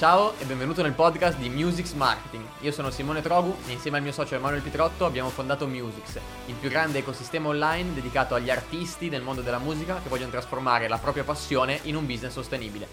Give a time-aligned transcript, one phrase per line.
[0.00, 2.42] Ciao e benvenuto nel podcast di Musix Marketing.
[2.60, 6.54] Io sono Simone Trogu e insieme al mio socio Emanuele Pitrotto abbiamo fondato Musix, il
[6.54, 10.96] più grande ecosistema online dedicato agli artisti del mondo della musica che vogliono trasformare la
[10.96, 12.88] propria passione in un business sostenibile.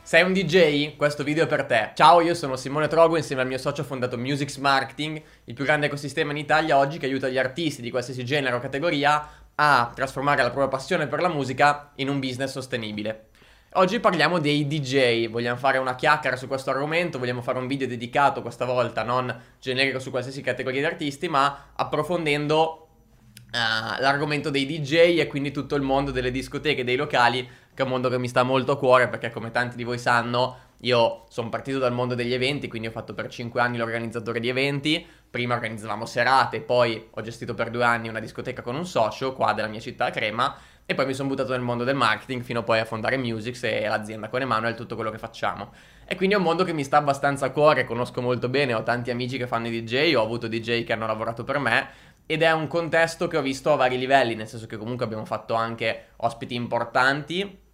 [0.00, 0.96] Sei un DJ?
[0.96, 1.90] Questo video è per te.
[1.94, 5.52] Ciao, io sono Simone Trogu e insieme al mio socio ho fondato Musix Marketing, il
[5.52, 9.28] più grande ecosistema in Italia oggi che aiuta gli artisti di qualsiasi genere o categoria
[9.54, 13.28] a trasformare la propria passione per la musica in un business sostenibile.
[13.78, 17.86] Oggi parliamo dei DJ, vogliamo fare una chiacchiera su questo argomento, vogliamo fare un video
[17.86, 22.86] dedicato questa volta, non generico su qualsiasi categoria di artisti, ma approfondendo
[23.52, 27.84] uh, l'argomento dei DJ e quindi tutto il mondo delle discoteche, dei locali, che è
[27.84, 31.24] un mondo che mi sta molto a cuore perché come tanti di voi sanno io
[31.28, 35.06] sono partito dal mondo degli eventi, quindi ho fatto per 5 anni l'organizzatore di eventi,
[35.30, 39.52] prima organizzavamo serate, poi ho gestito per 2 anni una discoteca con un socio qua
[39.52, 40.54] della mia città, Crema,
[40.86, 43.88] e poi mi sono buttato nel mondo del marketing fino poi a fondare Musix e
[43.88, 45.72] l'azienda con Emanuele, tutto quello che facciamo.
[46.06, 48.84] E quindi è un mondo che mi sta abbastanza a cuore, conosco molto bene, ho
[48.84, 51.88] tanti amici che fanno i DJ, ho avuto DJ che hanno lavorato per me
[52.24, 55.24] ed è un contesto che ho visto a vari livelli, nel senso che comunque abbiamo
[55.24, 57.64] fatto anche ospiti importanti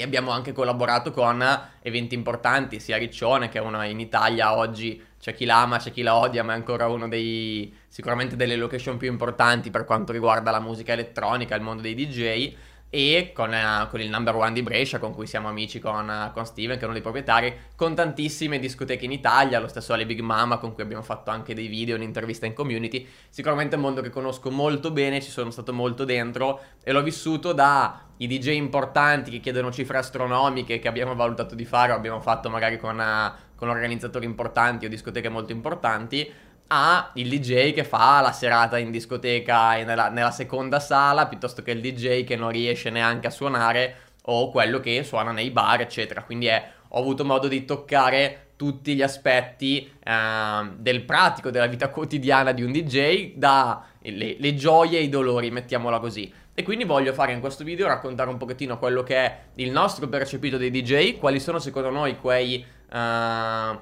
[0.00, 1.44] e abbiamo anche collaborato con
[1.82, 5.02] eventi importanti, sia Riccione che è una in Italia oggi.
[5.18, 8.96] C'è chi l'ama, c'è chi la odia, ma è ancora uno dei sicuramente delle location
[8.96, 12.54] più importanti per quanto riguarda la musica elettronica, il mondo dei DJ
[12.88, 16.32] e con, uh, con, il number one di Brescia con cui siamo amici con, uh,
[16.32, 20.06] con, Steven che è uno dei proprietari con tantissime discoteche in Italia lo stesso alle
[20.06, 23.06] Big Mama con cui abbiamo fatto anche dei video un'intervista in community.
[23.28, 27.02] Sicuramente è un mondo che conosco molto bene ci sono stato molto dentro e l'ho
[27.02, 31.96] vissuto da i DJ importanti che chiedono cifre astronomiche che abbiamo valutato di fare o
[31.96, 36.30] abbiamo fatto magari con uh, con organizzatori importanti o discoteche molto importanti,
[36.68, 41.70] a il DJ che fa la serata in discoteca nella, nella, seconda sala piuttosto che
[41.70, 46.22] il DJ che non riesce neanche a suonare o quello che suona nei bar eccetera.
[46.22, 51.90] Quindi è, ho avuto modo di toccare tutti gli aspetti eh, del pratico della vita
[51.90, 56.32] quotidiana di un DJ da le, le gioie e i dolori mettiamola così.
[56.58, 60.08] E quindi voglio fare in questo video raccontare un pochettino quello che è il nostro
[60.08, 63.78] percepito dei DJ quali sono secondo noi quei uh,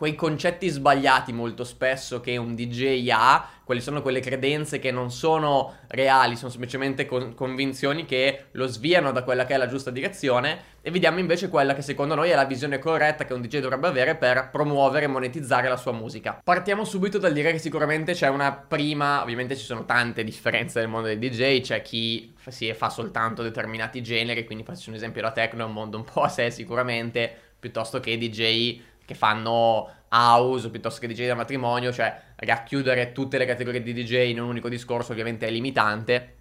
[0.00, 5.10] quei concetti sbagliati molto spesso che un DJ ha, quali sono quelle credenze che non
[5.10, 9.90] sono reali, sono semplicemente con- convinzioni che lo sviano da quella che è la giusta
[9.90, 13.58] direzione e vediamo invece quella che secondo noi è la visione corretta che un DJ
[13.58, 16.40] dovrebbe avere per promuovere e monetizzare la sua musica.
[16.42, 20.88] Partiamo subito dal dire che sicuramente c'è una prima, ovviamente ci sono tante differenze nel
[20.88, 25.32] mondo dei DJ, c'è chi si fa soltanto determinati generi, quindi faccio un esempio la
[25.32, 27.30] techno è un mondo un po' a sé sicuramente,
[27.60, 33.44] piuttosto che DJ che fanno house piuttosto che DJ da matrimonio, cioè racchiudere tutte le
[33.44, 36.36] categorie di DJ in un unico discorso ovviamente è limitante,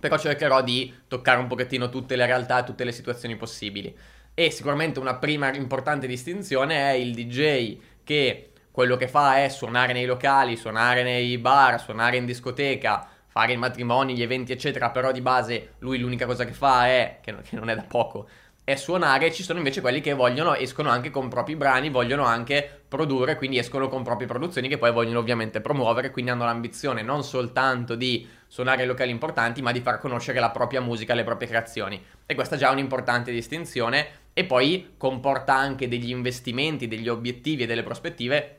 [0.00, 3.96] però cercherò di toccare un pochettino tutte le realtà e tutte le situazioni possibili.
[4.34, 9.92] E sicuramente una prima importante distinzione è il DJ che quello che fa è suonare
[9.92, 15.12] nei locali, suonare nei bar, suonare in discoteca, fare i matrimoni, gli eventi eccetera, però
[15.12, 18.28] di base lui l'unica cosa che fa è, che non è da poco,
[18.70, 22.82] è suonare, ci sono invece quelli che vogliono, escono anche con propri brani, vogliono anche
[22.88, 27.22] produrre, quindi escono con proprie produzioni che poi vogliono ovviamente promuovere, quindi hanno l'ambizione non
[27.22, 32.02] soltanto di suonare locali importanti, ma di far conoscere la propria musica, le proprie creazioni.
[32.26, 37.66] E questa è già un'importante distinzione e poi comporta anche degli investimenti, degli obiettivi e
[37.66, 38.56] delle prospettive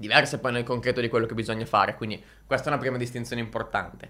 [0.00, 3.42] diverse poi nel concreto di quello che bisogna fare, quindi questa è una prima distinzione
[3.42, 4.08] importante.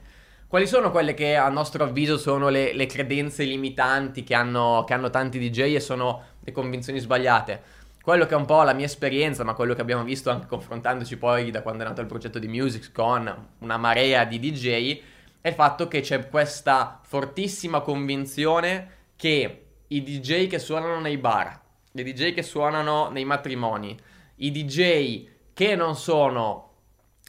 [0.50, 4.94] Quali sono quelle che a nostro avviso sono le, le credenze limitanti che hanno, che
[4.94, 7.62] hanno tanti DJ e sono le convinzioni sbagliate?
[8.02, 11.18] Quello che è un po' la mia esperienza, ma quello che abbiamo visto anche confrontandoci
[11.18, 15.00] poi da quando è nato il progetto di Music con una marea di DJ,
[15.40, 21.60] è il fatto che c'è questa fortissima convinzione che i DJ che suonano nei bar,
[21.92, 23.96] i DJ che suonano nei matrimoni,
[24.34, 26.69] i DJ che non sono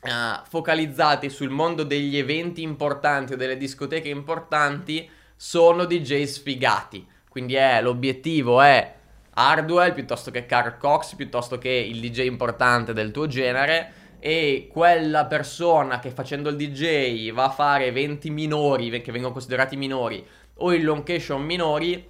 [0.03, 7.07] uh, focalizzati sul mondo degli eventi importanti o delle discoteche importanti sono DJ sfigati.
[7.29, 8.95] Quindi è, l'obiettivo è
[9.33, 15.25] Hardwell piuttosto che Carl Cox, piuttosto che il DJ importante del tuo genere e quella
[15.25, 20.23] persona che facendo il DJ va a fare eventi minori, che vengono considerati minori,
[20.55, 22.07] o in location minori,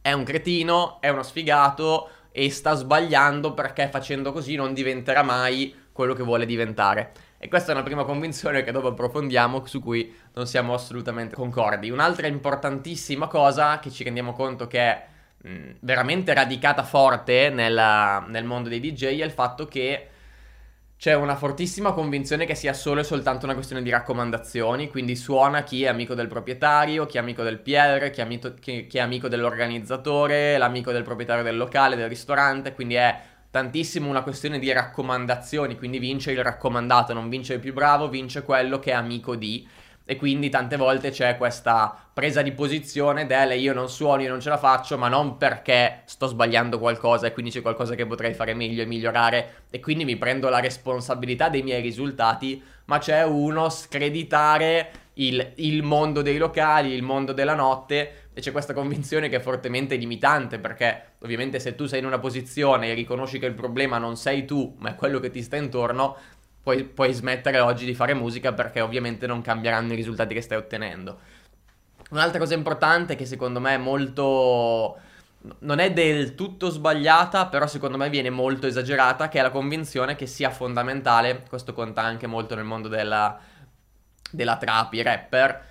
[0.00, 5.74] è un cretino, è uno sfigato e sta sbagliando perché facendo così non diventerà mai
[5.98, 7.10] quello che vuole diventare.
[7.38, 11.90] E questa è una prima convinzione che dopo approfondiamo, su cui non siamo assolutamente concordi.
[11.90, 15.06] Un'altra importantissima cosa che ci rendiamo conto che è
[15.42, 20.08] mh, veramente radicata forte nella, nel mondo dei DJ è il fatto che
[20.96, 25.64] c'è una fortissima convinzione che sia solo e soltanto una questione di raccomandazioni, quindi suona
[25.64, 28.98] chi è amico del proprietario, chi è amico del PR, chi è amico, chi, chi
[28.98, 34.58] è amico dell'organizzatore, l'amico del proprietario del locale, del ristorante, quindi è tantissimo una questione
[34.58, 38.94] di raccomandazioni, quindi vince il raccomandato, non vince il più bravo, vince quello che è
[38.94, 39.66] amico di.
[40.10, 44.40] E quindi tante volte c'è questa presa di posizione del io non suono, io non
[44.40, 48.32] ce la faccio, ma non perché sto sbagliando qualcosa e quindi c'è qualcosa che potrei
[48.32, 49.64] fare meglio e migliorare.
[49.70, 55.82] E quindi mi prendo la responsabilità dei miei risultati, ma c'è uno screditare il, il
[55.82, 60.60] mondo dei locali, il mondo della notte e c'è questa convinzione che è fortemente limitante
[60.60, 64.44] perché ovviamente se tu sei in una posizione e riconosci che il problema non sei
[64.44, 66.16] tu ma è quello che ti sta intorno
[66.62, 70.56] puoi, puoi smettere oggi di fare musica perché ovviamente non cambieranno i risultati che stai
[70.56, 71.18] ottenendo.
[72.10, 74.96] Un'altra cosa importante che secondo me è molto
[75.60, 80.14] non è del tutto sbagliata, però secondo me viene molto esagerata, che è la convinzione
[80.14, 83.36] che sia fondamentale, questo conta anche molto nel mondo della,
[84.30, 85.64] della trap, i rapper,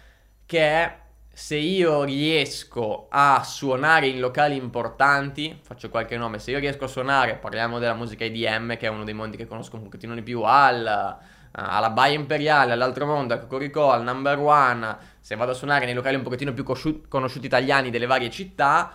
[0.45, 0.97] che è
[1.37, 6.87] se io riesco a suonare in locali importanti, faccio qualche nome, se io riesco a
[6.87, 10.23] suonare, parliamo della musica IDM, che è uno dei mondi che conosco un pochettino di
[10.23, 11.15] più, al,
[11.51, 15.93] alla Baia Imperiale, all'altro mondo, a Cocorico, al Number One, se vado a suonare nei
[15.93, 16.65] locali un pochettino più
[17.07, 18.93] conosciuti italiani delle varie città,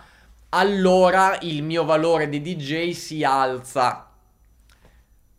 [0.49, 4.11] allora il mio valore di DJ si alza.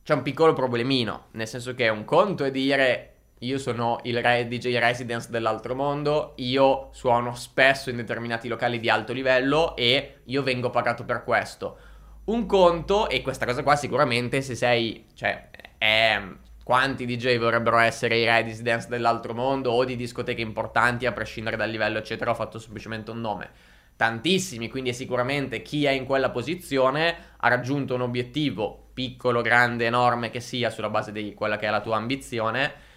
[0.02, 3.13] C'è un piccolo problemino, nel senso che un conto è dire
[3.44, 8.88] io sono il re DJ residence dell'altro mondo, io suono spesso in determinati locali di
[8.88, 11.76] alto livello e io vengo pagato per questo.
[12.24, 16.22] Un conto, e questa cosa qua sicuramente se sei, cioè, è
[16.62, 21.68] quanti DJ vorrebbero essere i residence dell'altro mondo o di discoteche importanti a prescindere dal
[21.68, 23.50] livello eccetera, ho fatto semplicemente un nome.
[23.96, 30.30] Tantissimi, quindi sicuramente chi è in quella posizione ha raggiunto un obiettivo, piccolo, grande, enorme
[30.30, 32.92] che sia, sulla base di quella che è la tua ambizione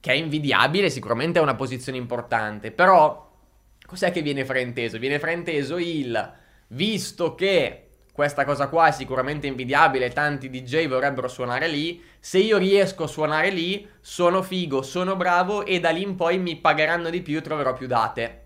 [0.00, 3.30] che è invidiabile, sicuramente è una posizione importante, però
[3.84, 4.98] cos'è che viene frainteso?
[4.98, 6.34] Viene frainteso il
[6.68, 12.56] visto che questa cosa qua è sicuramente invidiabile, tanti DJ vorrebbero suonare lì, se io
[12.56, 17.10] riesco a suonare lì, sono figo, sono bravo e da lì in poi mi pagheranno
[17.10, 18.44] di più, troverò più date.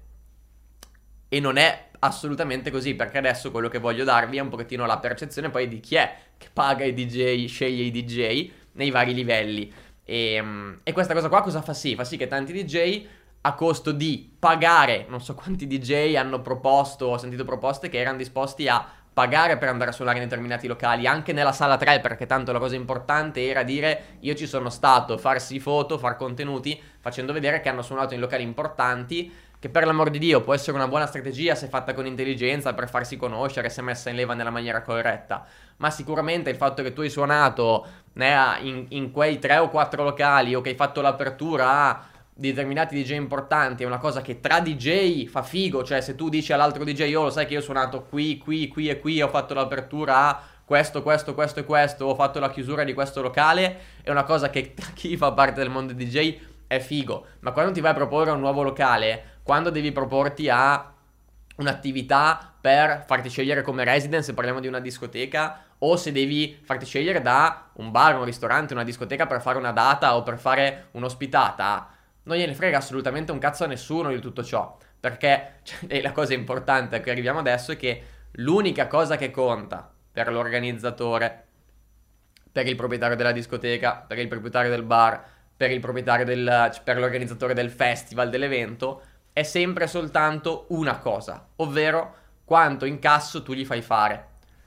[1.29, 4.99] E non è assolutamente così, perché adesso quello che voglio darvi è un pochettino la
[4.99, 9.73] percezione poi di chi è che paga i DJ, sceglie i DJ nei vari livelli.
[10.10, 11.94] E, ehm, e, questa cosa qua cosa fa sì?
[11.94, 13.06] Fa sì che tanti DJ
[13.42, 18.16] a costo di pagare, non so quanti DJ hanno proposto, ho sentito proposte che erano
[18.18, 22.26] disposti a pagare per andare a suonare in determinati locali, anche nella sala 3, perché
[22.26, 27.32] tanto la cosa importante era dire io ci sono stato, farsi foto, far contenuti, facendo
[27.32, 30.88] vedere che hanno suonato in locali importanti che per l'amor di Dio può essere una
[30.88, 34.80] buona strategia se fatta con intelligenza per farsi conoscere, se messa in leva nella maniera
[34.80, 35.44] corretta,
[35.76, 40.02] ma sicuramente il fatto che tu hai suonato né, in, in, quei tre o quattro
[40.02, 44.60] locali o che hai fatto l'apertura a determinati DJ importanti è una cosa che tra
[44.60, 47.62] DJ fa figo, cioè se tu dici all'altro DJ oh lo sai che io ho
[47.62, 52.06] suonato qui, qui, qui e qui, ho fatto l'apertura a questo, questo, questo e questo,
[52.06, 55.60] ho fatto la chiusura di questo locale, è una cosa che tra chi fa parte
[55.60, 59.70] del mondo DJ è figo, ma quando ti vai a proporre un nuovo locale quando
[59.70, 60.93] devi proporti a
[61.56, 67.20] un'attività per farti scegliere come residence, parliamo di una discoteca, o se devi farti scegliere
[67.20, 71.88] da un bar, un ristorante, una discoteca per fare una data o per fare un'ospitata,
[72.23, 74.76] non gliene frega assolutamente un cazzo a nessuno di tutto ciò.
[75.00, 78.05] Perché cioè, la cosa importante a cui arriviamo adesso è che
[78.35, 81.46] l'unica cosa che conta per l'organizzatore,
[82.53, 85.24] per il proprietario della discoteca, per il proprietario del bar,
[85.56, 93.43] per del, per l'organizzatore del festival, dell'evento, è sempre soltanto una cosa, ovvero quanto incasso
[93.43, 94.27] tu gli fai fare.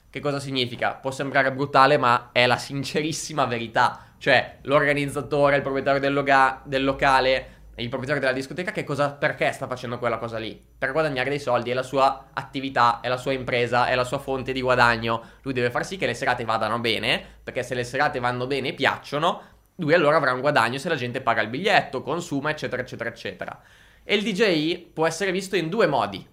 [0.10, 0.94] Che cosa significa?
[0.94, 4.14] Può sembrare brutale, ma è la sincerissima verità.
[4.20, 9.52] Cioè, l'organizzatore, il proprietario del, loga- del locale, il proprietario della discoteca, che cosa, perché
[9.52, 10.64] sta facendo quella cosa lì?
[10.78, 14.20] Per guadagnare dei soldi, è la sua attività, è la sua impresa, è la sua
[14.20, 15.22] fonte di guadagno.
[15.42, 18.70] Lui deve far sì che le serate vadano bene, perché se le serate vanno bene
[18.70, 19.42] e piacciono,
[19.78, 23.60] lui allora avrà un guadagno se la gente paga il biglietto, consuma, eccetera, eccetera, eccetera.
[24.04, 26.26] E il DJ può essere visto in due modi.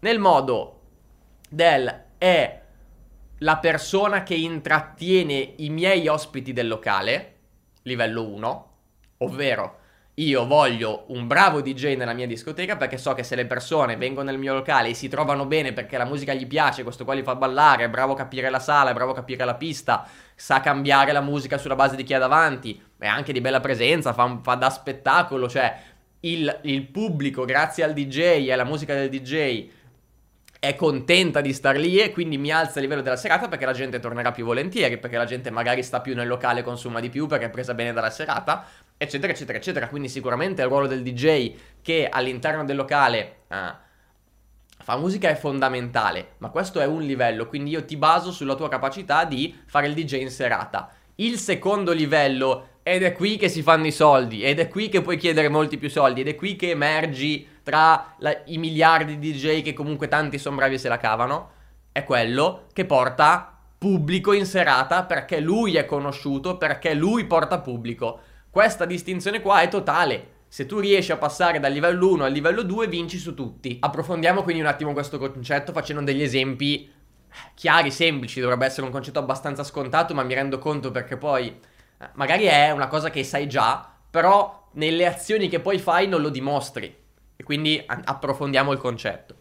[0.00, 0.80] Nel modo
[1.48, 2.60] del è
[3.38, 7.34] la persona che intrattiene i miei ospiti del locale,
[7.82, 8.70] livello 1,
[9.18, 9.80] ovvero
[10.16, 14.30] io voglio un bravo DJ nella mia discoteca perché so che se le persone vengono
[14.30, 17.22] nel mio locale e si trovano bene perché la musica gli piace, questo qua li
[17.22, 20.60] fa ballare, è bravo a capire la sala, è bravo a capire la pista, sa
[20.60, 24.38] cambiare la musica sulla base di chi ha davanti, è anche di bella presenza, fa,
[24.42, 25.76] fa da spettacolo, cioè
[26.24, 29.68] il, il pubblico, grazie al DJ e alla musica del DJ,
[30.58, 33.72] è contenta di star lì e quindi mi alza il livello della serata perché la
[33.72, 37.26] gente tornerà più volentieri, perché la gente magari sta più nel locale, consuma di più
[37.26, 38.64] perché è presa bene dalla serata,
[38.96, 39.88] eccetera, eccetera, eccetera.
[39.88, 41.52] Quindi sicuramente il ruolo del DJ
[41.82, 43.54] che all'interno del locale uh,
[44.78, 48.68] fa musica è fondamentale, ma questo è un livello, quindi io ti baso sulla tua
[48.68, 50.92] capacità di fare il DJ in serata.
[51.16, 55.02] Il secondo livello, ed è qui che si fanno i soldi, ed è qui che
[55.02, 59.32] puoi chiedere molti più soldi, ed è qui che emergi tra la, i miliardi di
[59.32, 61.50] DJ che comunque tanti sono bravi e se la cavano,
[61.92, 68.20] è quello che porta pubblico in serata perché lui è conosciuto, perché lui porta pubblico.
[68.50, 70.30] Questa distinzione qua è totale.
[70.48, 73.78] Se tu riesci a passare dal livello 1 al livello 2, vinci su tutti.
[73.80, 76.90] Approfondiamo quindi un attimo questo concetto facendo degli esempi
[77.54, 78.40] chiari, semplici.
[78.40, 81.56] Dovrebbe essere un concetto abbastanza scontato, ma mi rendo conto perché poi eh,
[82.14, 86.28] magari è una cosa che sai già, però nelle azioni che poi fai non lo
[86.28, 86.94] dimostri.
[87.36, 89.34] E quindi approfondiamo il concetto.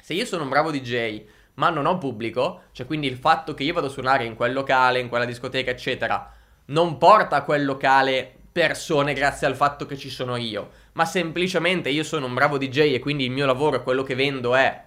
[0.00, 3.64] Se io sono un bravo DJ, ma non ho pubblico, cioè quindi il fatto che
[3.64, 6.32] io vado a suonare in quel locale, in quella discoteca, eccetera,
[6.66, 11.90] non porta a quel locale persone grazie al fatto che ci sono io, ma semplicemente
[11.90, 14.84] io sono un bravo DJ e quindi il mio lavoro e quello che vendo è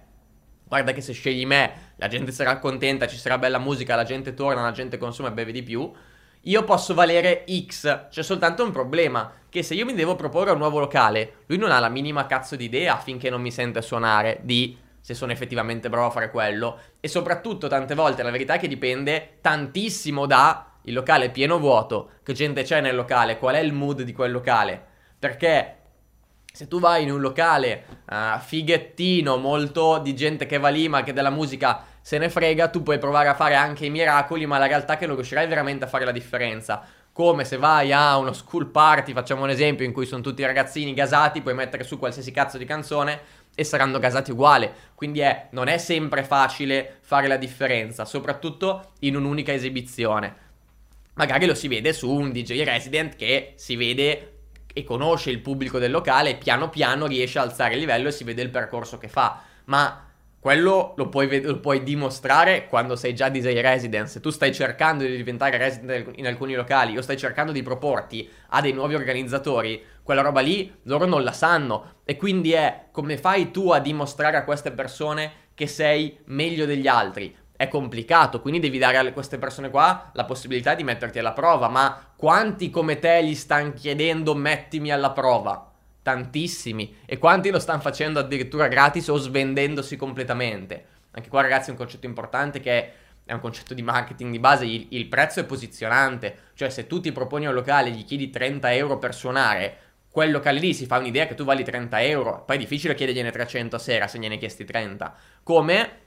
[0.64, 4.32] guarda che se scegli me la gente sarà contenta, ci sarà bella musica, la gente
[4.34, 5.92] torna, la gente consuma e beve di più
[6.42, 8.08] io posso valere X.
[8.08, 11.70] C'è soltanto un problema, che se io mi devo proporre un nuovo locale, lui non
[11.70, 15.88] ha la minima cazzo di idea finché non mi sente suonare di se sono effettivamente
[15.88, 16.78] bravo a fare quello.
[17.00, 22.10] E soprattutto tante volte la verità è che dipende tantissimo da il locale pieno vuoto,
[22.22, 24.84] che gente c'è nel locale, qual è il mood di quel locale.
[25.18, 25.76] Perché
[26.52, 31.02] se tu vai in un locale uh, fighettino, molto di gente che va lì ma
[31.02, 34.58] che della musica se ne frega, tu puoi provare a fare anche i miracoli, ma
[34.58, 36.84] la realtà è che non riuscirai veramente a fare la differenza.
[37.12, 40.94] Come se vai a uno school party, facciamo un esempio, in cui sono tutti ragazzini
[40.94, 43.20] gasati, puoi mettere su qualsiasi cazzo di canzone
[43.54, 44.72] e saranno gasati uguale.
[44.96, 50.34] Quindi è, non è sempre facile fare la differenza, soprattutto in un'unica esibizione.
[51.14, 54.28] Magari lo si vede su un DJ resident che si vede
[54.72, 58.24] e conosce il pubblico del locale piano piano riesce a alzare il livello e si
[58.24, 59.42] vede il percorso che fa.
[59.66, 60.06] Ma
[60.42, 64.08] quello lo puoi, lo puoi, dimostrare quando sei già DJ resident.
[64.08, 68.28] Se tu stai cercando di diventare resident in alcuni locali o stai cercando di proporti
[68.48, 72.00] a dei nuovi organizzatori, quella roba lì loro non la sanno.
[72.04, 76.88] E quindi è come fai tu a dimostrare a queste persone che sei meglio degli
[76.88, 77.32] altri?
[77.54, 81.68] È complicato, quindi devi dare a queste persone qua la possibilità di metterti alla prova.
[81.68, 85.71] Ma quanti come te gli stanno chiedendo mettimi alla prova?
[86.02, 86.96] Tantissimi.
[87.06, 90.86] E quanti lo stanno facendo addirittura gratis o svendendosi completamente.
[91.12, 92.92] Anche qua ragazzi è un concetto importante che
[93.24, 97.00] è un concetto di marketing di base, il, il prezzo è posizionante, cioè se tu
[97.00, 99.76] ti proponi un locale e gli chiedi 30 euro per suonare,
[100.10, 103.30] quel locale lì si fa un'idea che tu vali 30 euro, poi è difficile chiedergliene
[103.30, 105.14] 300 a sera se gliene chiesti 30.
[105.42, 106.00] Come?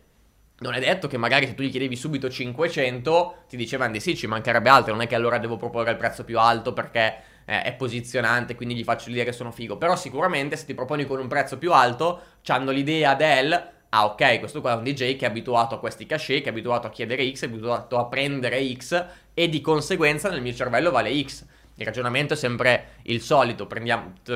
[0.57, 4.15] Non è detto che magari se tu gli chiedevi subito 500 ti dicevano di sì,
[4.15, 7.61] ci mancherebbe altro, non è che allora devo proporre il prezzo più alto perché eh,
[7.61, 9.77] è posizionante, quindi gli faccio l'idea che sono figo.
[9.77, 14.39] Però sicuramente se ti proponi con un prezzo più alto, hanno l'idea del ah ok,
[14.39, 16.89] questo qua è un DJ che è abituato a questi cachet, che è abituato a
[16.89, 21.45] chiedere X, è abituato a prendere X e di conseguenza nel mio cervello vale X.
[21.77, 23.67] Il ragionamento è sempre il solito,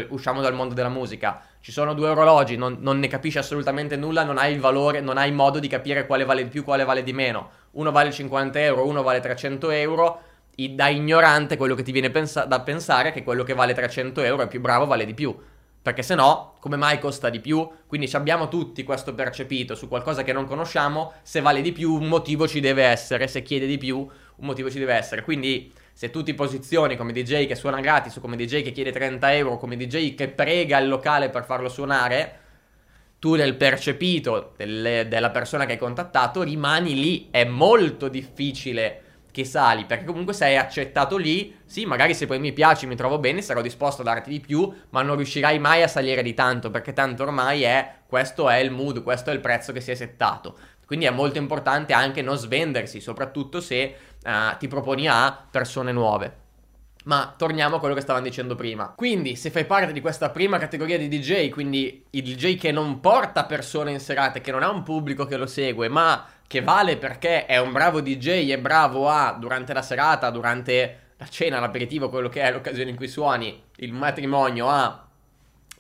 [0.10, 4.24] usciamo dal mondo della musica, ci sono due orologi, non, non, ne capisci assolutamente nulla,
[4.24, 7.02] non hai il valore, non hai modo di capire quale vale di più, quale vale
[7.02, 7.50] di meno.
[7.72, 10.22] Uno vale 50 euro, uno vale 300 euro,
[10.76, 14.22] da ignorante quello che ti viene pensa- da pensare è che quello che vale 300
[14.22, 15.36] euro è più bravo, vale di più.
[15.82, 17.68] Perché se no, come mai costa di più?
[17.88, 22.08] Quindi abbiamo tutti questo percepito su qualcosa che non conosciamo, se vale di più un
[22.08, 25.24] motivo ci deve essere, se chiede di più un motivo ci deve essere.
[25.24, 28.92] Quindi se tu ti posizioni come DJ che suona gratis o come DJ che chiede
[28.92, 32.40] 30 euro, come DJ che prega il locale per farlo suonare,
[33.18, 37.28] tu nel percepito delle, della persona che hai contattato rimani lì.
[37.32, 39.04] È molto difficile
[39.40, 43.20] che sali, perché comunque sei accettato lì, sì, magari se poi mi piaci, mi trovo
[43.20, 46.70] bene, sarò disposto a darti di più, ma non riuscirai mai a salire di tanto,
[46.70, 49.96] perché tanto ormai è, questo è il mood, questo è il prezzo che si è
[49.96, 50.58] settato.
[50.86, 56.48] Quindi è molto importante anche non svendersi, soprattutto se uh, ti proponi a persone nuove.
[57.06, 58.94] Ma torniamo a quello che stavamo dicendo prima.
[58.96, 63.00] Quindi, se fai parte di questa prima categoria di DJ, quindi il DJ che non
[63.00, 66.98] porta persone in serate, che non ha un pubblico che lo segue, ma che vale
[66.98, 72.10] perché è un bravo DJ, è bravo a, durante la serata, durante la cena, l'aperitivo,
[72.10, 75.06] quello che è l'occasione in cui suoni, il matrimonio, a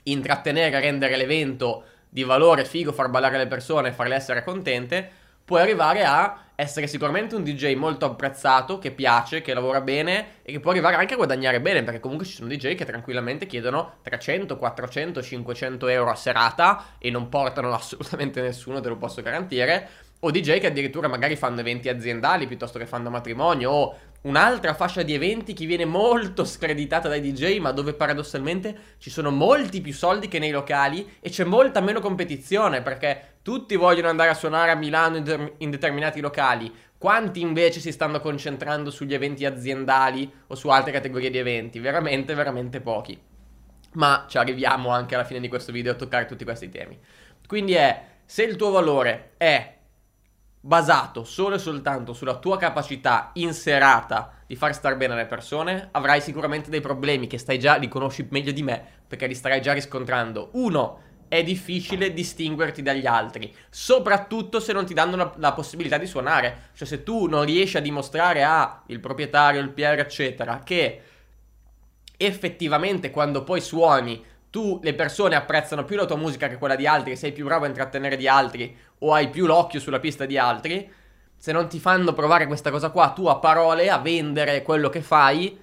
[0.03, 5.09] intrattenere, rendere l'evento di valore, figo, far ballare le persone, farle essere contente,
[5.43, 10.51] puoi arrivare a essere sicuramente un DJ molto apprezzato, che piace, che lavora bene e
[10.51, 13.95] che può arrivare anche a guadagnare bene, perché comunque ci sono DJ che tranquillamente chiedono
[14.03, 19.89] 300, 400, 500 euro a serata e non portano assolutamente nessuno, te lo posso garantire.
[20.21, 25.01] O DJ che addirittura magari fanno eventi aziendali piuttosto che fanno matrimonio o un'altra fascia
[25.01, 29.93] di eventi che viene molto screditata dai DJ, ma dove paradossalmente ci sono molti più
[29.93, 34.71] soldi che nei locali e c'è molta meno competizione perché tutti vogliono andare a suonare
[34.71, 36.69] a Milano in, de- in determinati locali.
[36.97, 41.79] Quanti invece si stanno concentrando sugli eventi aziendali o su altre categorie di eventi?
[41.79, 43.17] Veramente, veramente pochi.
[43.93, 46.99] Ma ci arriviamo anche alla fine di questo video a toccare tutti questi temi.
[47.47, 49.77] Quindi è, se il tuo valore è
[50.61, 55.89] basato solo e soltanto sulla tua capacità in serata di far star bene le persone,
[55.91, 59.61] avrai sicuramente dei problemi che stai già, li conosci meglio di me, perché li starai
[59.61, 60.49] già riscontrando.
[60.53, 66.07] Uno, è difficile distinguerti dagli altri, soprattutto se non ti danno la, la, possibilità di
[66.07, 66.69] suonare.
[66.73, 71.01] Cioè se tu non riesci a dimostrare a il proprietario, il PR, eccetera, che
[72.17, 76.87] effettivamente quando poi suoni tu le persone apprezzano più la tua musica che quella di
[76.87, 80.37] altri, sei più bravo a intrattenere di altri o hai più l'occhio sulla pista di
[80.37, 80.91] altri,
[81.37, 85.01] se non ti fanno provare questa cosa qua, tu a parole, a vendere quello che
[85.01, 85.57] fai,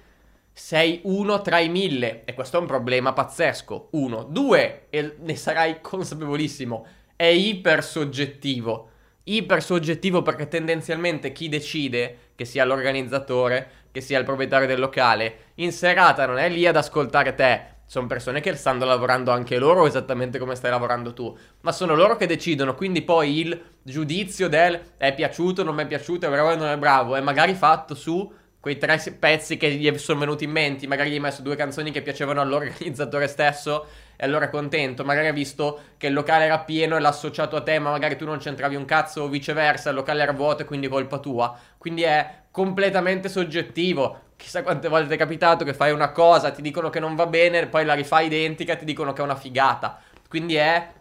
[0.51, 2.23] sei uno tra i mille.
[2.25, 3.89] E questo è un problema pazzesco.
[3.91, 4.23] Uno.
[4.23, 8.89] Due, e ne sarai consapevolissimo, è ipersoggettivo.
[9.23, 15.71] Ipersoggettivo perché tendenzialmente chi decide, che sia l'organizzatore, che sia il proprietario del locale, in
[15.71, 20.37] serata non è lì ad ascoltare te sono persone che stanno lavorando anche loro esattamente
[20.37, 25.15] come stai lavorando tu, ma sono loro che decidono, quindi poi il giudizio del è
[25.15, 28.29] piaciuto, non mi è piaciuto, è bravo o non è bravo, è magari fatto su
[28.59, 31.91] quei tre pezzi che gli sono venuti in mente, magari gli hai messo due canzoni
[31.91, 33.85] che piacevano all'organizzatore stesso
[34.17, 37.55] e allora è contento, magari ha visto che il locale era pieno e l'ha associato
[37.55, 40.63] a te, ma magari tu non c'entravi un cazzo o viceversa, il locale era vuoto
[40.63, 45.91] e quindi colpa tua, quindi è completamente soggettivo, chissà quante volte è capitato che fai
[45.91, 49.11] una cosa, ti dicono che non va bene, poi la rifai identica e ti dicono
[49.11, 49.99] che è una figata.
[50.29, 50.95] Quindi è.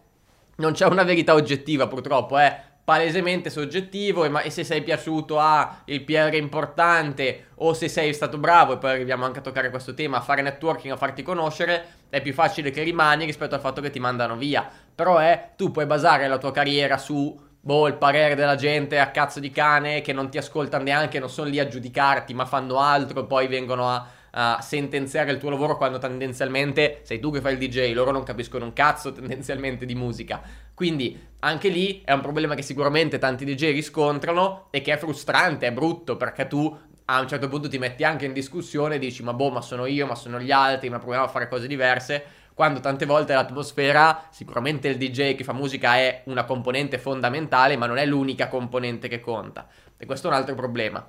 [0.57, 5.41] Non c'è una verità oggettiva, purtroppo, è palesemente soggettivo e, ma, e se sei piaciuto
[5.41, 9.71] a il PR importante o se sei stato bravo e poi arriviamo anche a toccare
[9.71, 13.61] questo tema a fare networking a farti conoscere è più facile che rimani rispetto al
[13.61, 17.89] fatto che ti mandano via però è tu puoi basare la tua carriera su boh,
[17.89, 21.49] il parere della gente a cazzo di cane che non ti ascoltano neanche, non sono
[21.49, 25.99] lì a giudicarti, ma fanno altro poi vengono a, a, sentenziare il tuo lavoro quando
[25.99, 30.41] tendenzialmente sei tu che fai il DJ, loro non capiscono un cazzo tendenzialmente di musica.
[30.75, 35.67] Quindi anche lì è un problema che sicuramente tanti DJ riscontrano e che è frustrante,
[35.67, 36.73] è brutto perché tu
[37.07, 39.87] a un certo punto ti metti anche in discussione e dici ma boh, ma sono
[39.87, 44.29] io, ma sono gli altri, ma proviamo a fare cose diverse quando tante volte l'atmosfera,
[44.31, 49.09] sicuramente il DJ che fa musica è una componente fondamentale, ma non è l'unica componente
[49.09, 49.69] che conta.
[49.95, 51.07] E questo è un altro problema.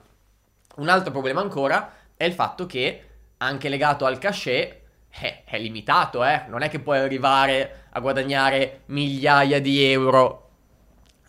[0.76, 3.04] Un altro problema ancora è il fatto che,
[3.38, 4.76] anche legato al cachet,
[5.08, 6.44] è, è limitato, eh?
[6.50, 10.50] Non è che puoi arrivare a guadagnare migliaia di euro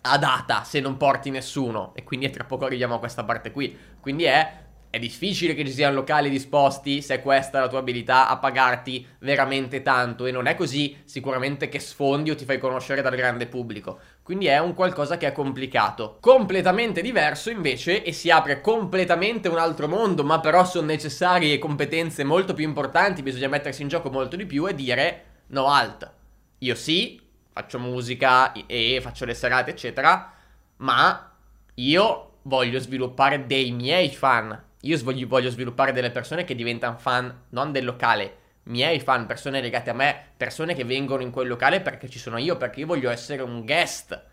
[0.01, 1.93] a data se non porti nessuno.
[1.95, 3.73] E quindi tra poco arriviamo a questa parte qui.
[4.01, 4.51] Quindi è
[4.91, 9.05] è difficile che ci siano locali disposti, se questa è la tua abilità, a pagarti
[9.19, 13.45] veramente tanto e non è così sicuramente che sfondi o ti fai conoscere dal grande
[13.45, 13.99] pubblico.
[14.23, 16.17] Quindi è un qualcosa che è complicato.
[16.19, 22.23] Completamente diverso invece e si apre completamente un altro mondo, ma però sono necessarie competenze
[22.23, 26.11] molto più importanti, bisogna mettersi in gioco molto di più e dire no alt.
[26.59, 27.21] Io sì,
[27.53, 30.33] faccio musica e faccio le serate eccetera,
[30.77, 31.31] ma
[31.75, 37.45] io voglio sviluppare dei miei fan io voglio, voglio sviluppare delle persone che diventano fan
[37.49, 41.81] non del locale, miei fan, persone legate a me, persone che vengono in quel locale
[41.81, 44.25] perché ci sono io, perché io voglio essere un guest.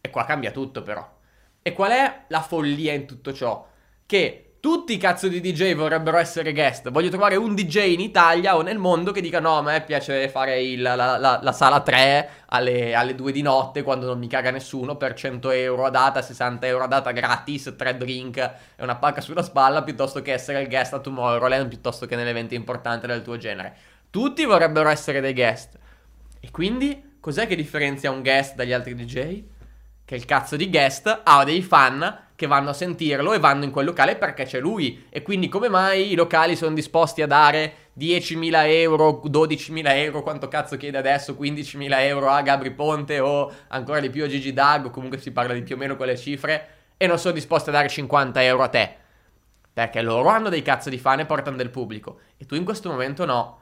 [0.00, 1.18] E qua cambia tutto però.
[1.62, 3.68] E qual è la follia in tutto ciò?
[4.04, 6.90] Che tutti i cazzo di DJ vorrebbero essere guest.
[6.90, 10.28] Voglio trovare un DJ in Italia o nel mondo che dica: No, a me piace
[10.28, 14.26] fare il, la, la, la, sala 3 alle, alle 2 di notte quando non mi
[14.26, 18.82] caga nessuno per 100 euro a data, 60 euro a data gratis, 3 drink e
[18.82, 23.06] una pacca sulla spalla piuttosto che essere il guest a Tomorrowland piuttosto che nell'evento importante
[23.06, 23.72] del tuo genere.
[24.10, 25.78] Tutti vorrebbero essere dei guest.
[26.40, 29.44] E quindi cos'è che differenzia un guest dagli altri DJ?
[30.04, 33.70] Che il cazzo di guest ha dei fan che vanno a sentirlo e vanno in
[33.70, 35.06] quel locale perché c'è lui.
[35.08, 40.46] E quindi come mai i locali sono disposti a dare 10.000 euro, 12.000 euro, quanto
[40.46, 44.84] cazzo chiede adesso, 15.000 euro a Gabri Ponte o ancora di più a Gigi Dag,
[44.84, 46.68] o comunque si parla di più o meno quelle cifre,
[46.98, 48.94] e non sono disposti a dare 50 euro a te.
[49.72, 52.20] Perché loro hanno dei cazzo di fan e portano del pubblico.
[52.36, 53.60] E tu in questo momento no.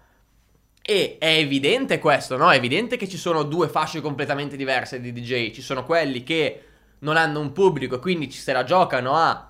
[0.83, 2.51] E è evidente questo, no?
[2.51, 5.51] È evidente che ci sono due fasce completamente diverse di DJ.
[5.53, 6.63] Ci sono quelli che
[7.05, 9.49] non hanno un pubblico quindi ci se la giocano a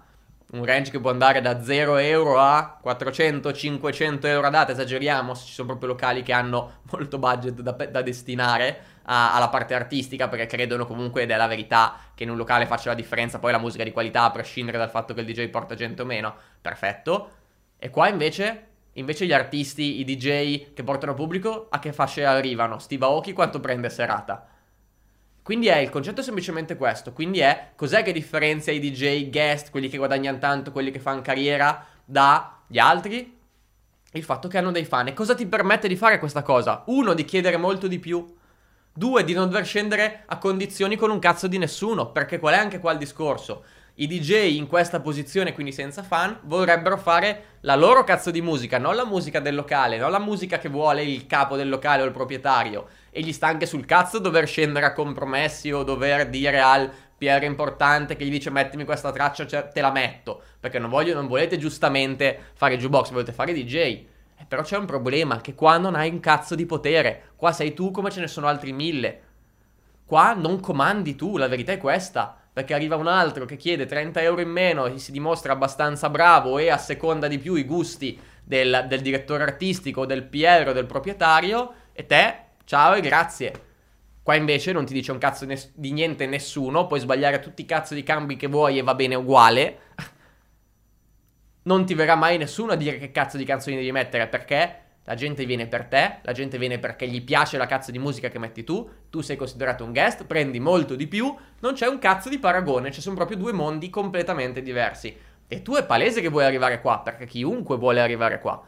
[0.55, 5.47] un range che può andare da 0 euro a 400-500 euro a data, esageriamo se
[5.47, 10.29] ci sono proprio locali che hanno molto budget da, da destinare a, alla parte artistica
[10.29, 13.53] perché credono comunque ed è la verità che in un locale faccia la differenza poi
[13.53, 16.35] la musica di qualità a prescindere dal fatto che il DJ porta gente o meno,
[16.61, 17.31] perfetto.
[17.77, 22.79] E qua invece, invece gli artisti, i DJ che portano pubblico, a che fasce arrivano?
[22.79, 24.47] Steve Aoki quanto prende serata?
[25.45, 27.13] Quindi è il concetto è semplicemente questo.
[27.13, 31.21] Quindi è cos'è che differenzia i DJ guest, quelli che guadagnano tanto, quelli che fanno
[31.21, 33.39] carriera, dagli altri?
[34.13, 35.09] Il fatto che hanno dei fan.
[35.09, 36.83] E cosa ti permette di fare questa cosa?
[36.87, 38.25] Uno, di chiedere molto di più.
[38.91, 42.11] Due, di non dover scendere a condizioni con un cazzo di nessuno.
[42.11, 43.65] Perché qual è anche qua il discorso?
[43.97, 48.77] I DJ in questa posizione, quindi senza fan, vorrebbero fare la loro cazzo di musica,
[48.77, 52.05] non la musica del locale, non la musica che vuole il capo del locale o
[52.05, 56.59] il proprietario e gli sta anche sul cazzo dover scendere a compromessi o dover dire
[56.59, 60.91] al PR importante che gli dice mettimi questa traccia, cioè, te la metto, perché non,
[60.91, 63.77] voglio, non volete giustamente fare jukebox, volete fare DJ.
[63.77, 67.73] Eh, però c'è un problema, che qua non hai un cazzo di potere, qua sei
[67.75, 69.21] tu come ce ne sono altri mille.
[70.05, 74.23] Qua non comandi tu, la verità è questa perché arriva un altro che chiede 30
[74.23, 78.19] euro in meno e si dimostra abbastanza bravo e a seconda di più i gusti
[78.43, 83.53] del, del direttore artistico, del PR del proprietario, e te Ciao e grazie.
[84.23, 87.67] Qua invece non ti dice un cazzo nes- di niente nessuno, puoi sbagliare tutti i
[87.67, 89.81] cazzo di cambi che vuoi e va bene uguale.
[91.65, 95.15] non ti verrà mai nessuno a dire che cazzo di canzoni devi mettere perché la
[95.15, 98.39] gente viene per te, la gente viene perché gli piace la cazzo di musica che
[98.39, 102.29] metti tu, tu sei considerato un guest, prendi molto di più, non c'è un cazzo
[102.29, 105.17] di paragone, ci sono proprio due mondi completamente diversi.
[105.47, 108.63] E tu è palese che vuoi arrivare qua, perché chiunque vuole arrivare qua.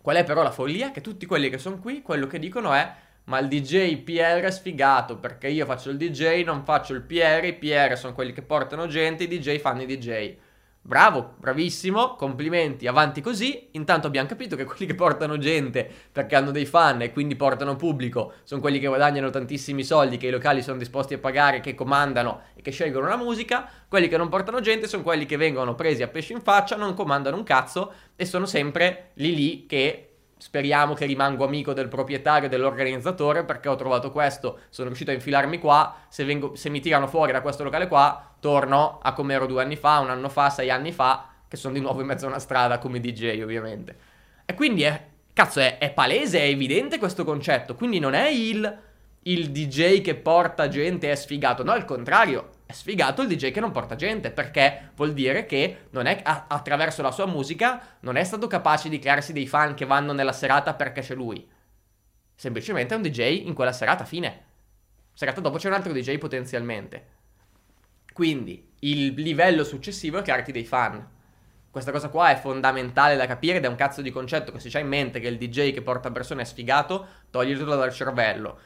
[0.00, 0.90] Qual è però la follia?
[0.90, 4.50] Che tutti quelli che sono qui, quello che dicono è ma il DJ PR è
[4.50, 8.42] sfigato perché io faccio il DJ, non faccio il PR, i PR sono quelli che
[8.42, 10.36] portano gente, i DJ fanno i DJ.
[10.84, 13.68] Bravo, bravissimo, complimenti, avanti così.
[13.72, 17.76] Intanto abbiamo capito che quelli che portano gente perché hanno dei fan e quindi portano
[17.76, 21.76] pubblico sono quelli che guadagnano tantissimi soldi, che i locali sono disposti a pagare, che
[21.76, 23.68] comandano e che scelgono la musica.
[23.86, 26.94] Quelli che non portano gente sono quelli che vengono presi a pesci in faccia, non
[26.94, 30.11] comandano un cazzo e sono sempre lì lì che
[30.42, 35.58] Speriamo che rimango amico del proprietario dell'organizzatore perché ho trovato questo, sono riuscito a infilarmi
[35.58, 39.46] qua, se, vengo, se mi tirano fuori da questo locale qua, torno a come ero
[39.46, 42.24] due anni fa, un anno fa, sei anni fa, che sono di nuovo in mezzo
[42.24, 43.96] a una strada come DJ ovviamente.
[44.44, 45.00] E quindi è,
[45.32, 48.78] cazzo, è, è palese, è evidente questo concetto, quindi non è il,
[49.22, 53.60] il DJ che porta gente è sfigato, no, al contrario, è sfigato il DJ che
[53.60, 58.24] non porta gente, perché vuol dire che non è, attraverso la sua musica non è
[58.24, 61.46] stato capace di crearsi dei fan che vanno nella serata perché c'è lui.
[62.34, 64.44] Semplicemente è un DJ in quella serata, fine.
[65.12, 67.06] Serata dopo c'è un altro DJ potenzialmente.
[68.12, 71.06] Quindi il livello successivo è crearti dei fan.
[71.70, 74.68] Questa cosa qua è fondamentale da capire ed è un cazzo di concetto che se
[74.68, 78.58] c'hai in mente che il DJ che porta persone è sfigato, toglitelo dal cervello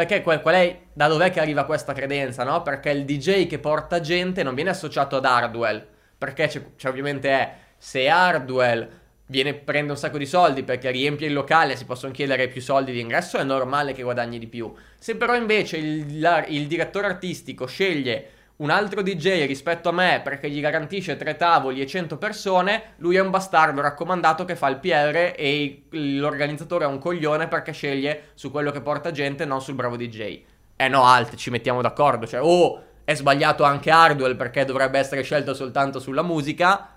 [0.00, 2.62] perché qual, qual è, da dov'è che arriva questa credenza, no?
[2.62, 5.86] Perché il DJ che porta gente non viene associato ad Hardwell.
[6.16, 8.88] Perché c'è, c'è ovviamente è, se Hardwell
[9.26, 12.92] viene, prende un sacco di soldi perché riempie il locale, si possono chiedere più soldi
[12.92, 14.72] di ingresso, è normale che guadagni di più.
[14.98, 20.20] Se però invece il, la, il direttore artistico sceglie un altro DJ rispetto a me
[20.22, 24.68] perché gli garantisce tre tavoli e 100 persone, lui è un bastardo raccomandato che fa
[24.68, 29.62] il PR e l'organizzatore è un coglione perché sceglie su quello che porta gente, non
[29.62, 30.42] sul bravo DJ.
[30.76, 35.22] Eh no, alt, ci mettiamo d'accordo, cioè, oh, è sbagliato anche Hardwell perché dovrebbe essere
[35.22, 36.96] scelto soltanto sulla musica.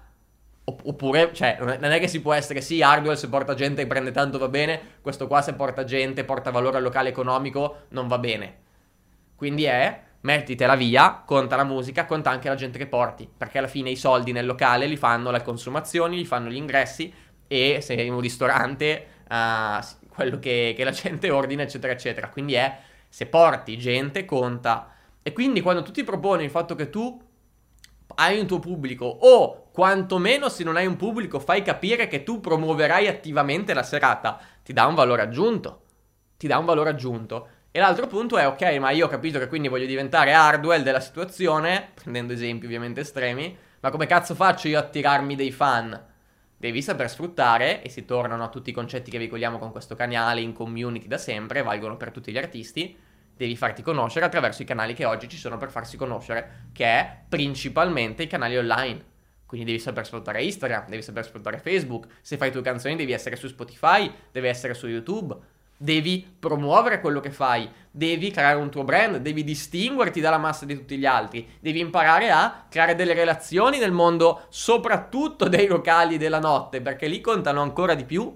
[0.65, 4.11] Oppure, cioè, non è che si può essere sì, Hardwell se porta gente e prende
[4.11, 8.17] tanto va bene, questo qua se porta gente, porta valore al locale economico, non va
[8.17, 8.61] bene.
[9.35, 13.67] Quindi è mettitela via, conta la musica, conta anche la gente che porti, perché alla
[13.67, 17.13] fine i soldi nel locale li fanno le consumazioni, li fanno gli ingressi
[17.47, 22.29] e se in un ristorante uh, quello che, che la gente ordina, eccetera, eccetera.
[22.29, 24.91] Quindi è, se porti gente, conta.
[25.21, 27.21] E quindi quando tu ti proponi il fatto che tu
[28.15, 32.39] hai un tuo pubblico o quantomeno se non hai un pubblico fai capire che tu
[32.39, 35.81] promuoverai attivamente la serata, ti dà un valore aggiunto.
[36.37, 37.47] Ti dà un valore aggiunto.
[37.75, 40.99] E l'altro punto è, ok, ma io ho capito che quindi voglio diventare Hardwell della
[40.99, 45.99] situazione, prendendo esempi ovviamente estremi, ma come cazzo faccio io a tirarmi dei fan?
[46.55, 50.41] Devi saper sfruttare, e si tornano a tutti i concetti che veicoliamo con questo canale
[50.41, 52.95] in community da sempre, valgono per tutti gli artisti,
[53.35, 57.23] devi farti conoscere attraverso i canali che oggi ci sono per farsi conoscere, che è
[57.27, 59.03] principalmente i canali online.
[59.47, 63.35] Quindi devi saper sfruttare Instagram, devi saper sfruttare Facebook, se fai tue canzoni devi essere
[63.35, 65.35] su Spotify, devi essere su YouTube,
[65.83, 70.75] devi promuovere quello che fai, devi creare un tuo brand, devi distinguerti dalla massa di
[70.75, 76.39] tutti gli altri, devi imparare a creare delle relazioni nel mondo, soprattutto dei locali della
[76.39, 78.33] notte, perché lì contano ancora di più.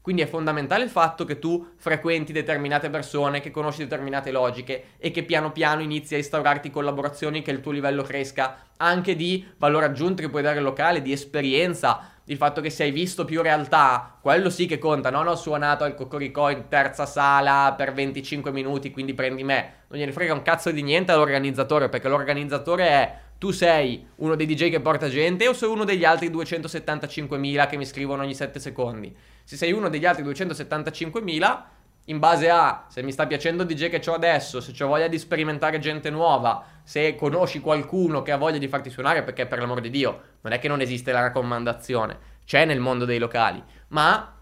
[0.00, 5.10] Quindi è fondamentale il fatto che tu frequenti determinate persone, che conosci determinate logiche e
[5.10, 9.86] che piano piano inizi a instaurarti collaborazioni, che il tuo livello cresca anche di valore
[9.86, 14.18] aggiunto che puoi dare al locale, di esperienza, il fatto che sei visto più realtà,
[14.20, 15.10] quello sì che conta.
[15.10, 19.84] Non ho suonato al Cocorico in terza sala per 25 minuti, quindi prendi me.
[19.88, 24.46] Non gliene frega un cazzo di niente all'organizzatore, perché l'organizzatore è tu sei uno dei
[24.46, 28.58] DJ che porta gente o sei uno degli altri 275.000 che mi scrivono ogni 7
[28.58, 29.14] secondi.
[29.44, 31.62] Se sei uno degli altri 275.000,
[32.06, 35.08] in base a se mi sta piacendo il DJ che ho adesso, se ho voglia
[35.08, 39.58] di sperimentare gente nuova, se conosci qualcuno che ha voglia di farti suonare, perché per
[39.58, 43.62] l'amor di Dio, non è che non esiste la raccomandazione, c'è nel mondo dei locali,
[43.88, 44.34] ma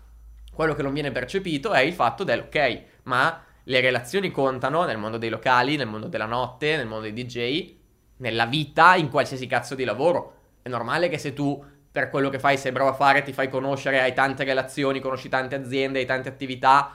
[0.52, 4.98] quello che non viene percepito è il fatto del ok, ma le relazioni contano nel
[4.98, 7.76] mondo dei locali, nel mondo della notte, nel mondo dei DJ,
[8.18, 10.32] nella vita, in qualsiasi cazzo di lavoro.
[10.60, 13.48] È normale che se tu per quello che fai sei bravo a fare, ti fai
[13.48, 16.92] conoscere, hai tante relazioni, conosci tante aziende, hai tante attività,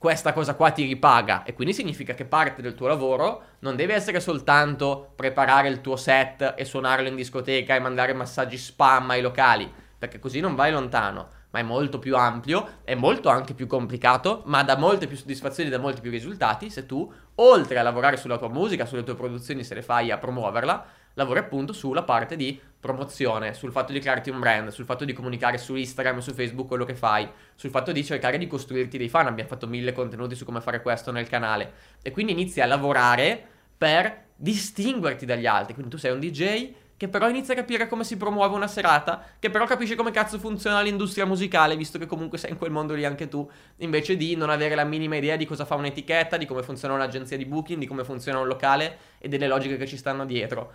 [0.00, 1.42] questa cosa qua ti ripaga.
[1.42, 5.96] E quindi significa che parte del tuo lavoro non deve essere soltanto preparare il tuo
[5.96, 10.72] set e suonarlo in discoteca e mandare massaggi spam ai locali, perché così non vai
[10.72, 15.18] lontano, ma è molto più ampio, è molto anche più complicato, ma dà molte più
[15.18, 19.14] soddisfazioni, dà molti più risultati se tu, oltre a lavorare sulla tua musica, sulle tue
[19.14, 24.00] produzioni, se le fai a promuoverla, lavori appunto sulla parte di promozione, sul fatto di
[24.00, 27.70] crearti un brand, sul fatto di comunicare su Instagram su Facebook quello che fai, sul
[27.70, 29.26] fatto di cercare di costruirti dei fan.
[29.26, 31.72] Abbiamo fatto mille contenuti su come fare questo nel canale.
[32.02, 33.42] E quindi inizi a lavorare
[33.76, 35.74] per distinguerti dagli altri.
[35.74, 39.24] Quindi tu sei un DJ che però inizia a capire come si promuove una serata,
[39.38, 42.92] che però capisce come cazzo funziona l'industria musicale, visto che comunque sei in quel mondo
[42.92, 46.44] lì anche tu, invece di non avere la minima idea di cosa fa un'etichetta, di
[46.44, 49.96] come funziona un'agenzia di booking, di come funziona un locale e delle logiche che ci
[49.96, 50.72] stanno dietro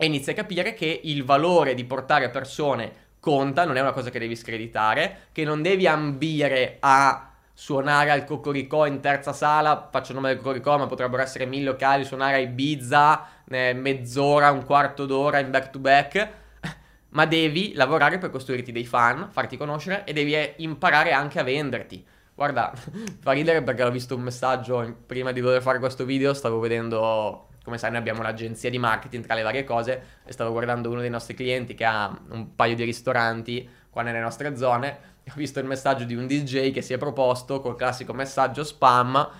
[0.00, 4.10] e inizi a capire che il valore di portare persone conta, non è una cosa
[4.10, 10.12] che devi screditare, che non devi ambire a suonare al Cocoricò in terza sala, faccio
[10.12, 14.64] il nome del Cocoricò, ma potrebbero essere mille locali, suonare a Ibiza, eh, mezz'ora, un
[14.64, 16.28] quarto d'ora in back to back,
[17.10, 21.42] ma devi lavorare per costruirti dei fan, farti conoscere e devi eh, imparare anche a
[21.42, 22.06] venderti.
[22.36, 22.72] Guarda,
[23.20, 27.47] fa ridere perché ho visto un messaggio prima di dover fare questo video, stavo vedendo
[27.68, 31.00] come sai noi abbiamo un'agenzia di marketing tra le varie cose e stavo guardando uno
[31.00, 35.60] dei nostri clienti che ha un paio di ristoranti qua nelle nostre zone ho visto
[35.60, 39.30] il messaggio di un DJ che si è proposto col classico messaggio spam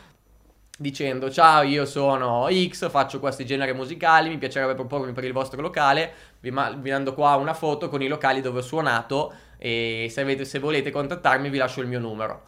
[0.81, 5.61] dicendo ciao io sono X, faccio questi generi musicali, mi piacerebbe propormi per il vostro
[5.61, 10.07] locale, vi, ma- vi mando qua una foto con i locali dove ho suonato e
[10.09, 12.47] se, avete, se volete contattarmi vi lascio il mio numero.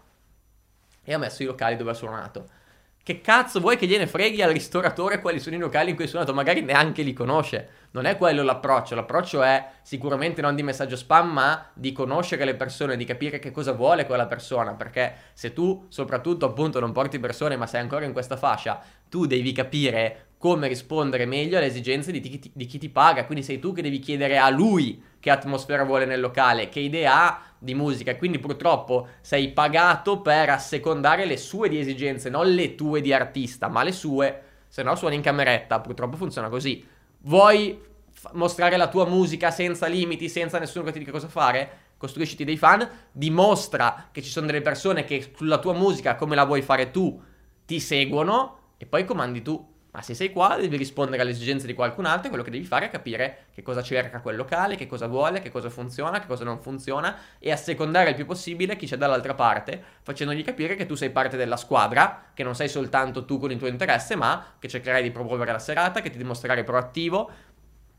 [1.03, 2.59] E ho messo i locali dove ho suonato.
[3.03, 6.11] Che cazzo vuoi che gliene freghi al ristoratore quali sono i locali in cui hai
[6.11, 6.35] suonato?
[6.35, 7.69] Magari neanche li conosce.
[7.93, 8.95] Non è quello l'approccio.
[8.95, 13.51] L'approccio è sicuramente non di messaggio spam, ma di conoscere le persone, di capire che
[13.53, 14.75] cosa vuole quella persona.
[14.75, 19.25] Perché se tu, soprattutto, appunto, non porti persone, ma sei ancora in questa fascia, tu
[19.25, 23.25] devi capire come rispondere meglio alle esigenze di, ti, di chi ti paga.
[23.25, 27.15] Quindi sei tu che devi chiedere a lui che atmosfera vuole nel locale, che idea
[27.15, 28.17] ha di musica.
[28.17, 33.69] Quindi purtroppo sei pagato per assecondare le sue di esigenze, non le tue di artista,
[33.69, 34.43] ma le sue.
[34.67, 36.85] Se no suoni in cameretta, purtroppo funziona così.
[37.19, 37.79] Vuoi
[38.11, 41.89] f- mostrare la tua musica senza limiti, senza nessuno che ti dica cosa fare?
[41.97, 46.45] Costruisciti dei fan, dimostra che ci sono delle persone che sulla tua musica, come la
[46.45, 47.21] vuoi fare tu,
[47.67, 49.69] ti seguono e poi comandi tu.
[49.93, 52.65] Ma se sei qua devi rispondere alle esigenze di qualcun altro e quello che devi
[52.65, 56.29] fare è capire che cosa cerca quel locale, che cosa vuole, che cosa funziona, che
[56.29, 60.87] cosa non funziona e assecondare il più possibile chi c'è dall'altra parte, facendogli capire che
[60.87, 64.55] tu sei parte della squadra, che non sei soltanto tu con il tuo interesse, ma
[64.61, 67.31] che cercherai di promuovere la serata, che ti dimostrerai proattivo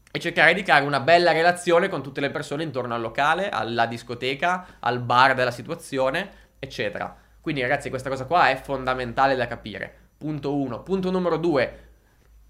[0.09, 3.85] e cercherai di creare una bella relazione con tutte le persone intorno al locale, alla
[3.85, 7.13] discoteca, al bar della situazione, eccetera.
[7.41, 10.00] Quindi ragazzi questa cosa qua è fondamentale da capire.
[10.21, 10.83] Punto 1.
[10.83, 11.79] Punto numero 2.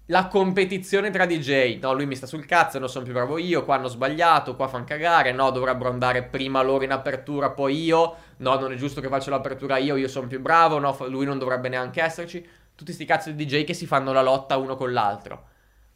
[0.06, 1.78] La competizione tra DJ.
[1.80, 4.68] No, lui mi sta sul cazzo, non sono più bravo io, qua hanno sbagliato, qua
[4.68, 8.16] fanno cagare, no, dovrebbero andare prima loro in apertura, poi io.
[8.36, 11.38] No, non è giusto che faccio l'apertura io, io sono più bravo, no, lui non
[11.38, 12.46] dovrebbe neanche esserci.
[12.74, 15.44] Tutti sti cazzo di DJ che si fanno la lotta uno con l'altro.